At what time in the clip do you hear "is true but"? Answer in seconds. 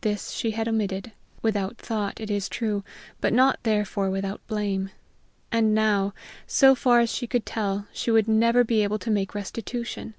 2.30-3.34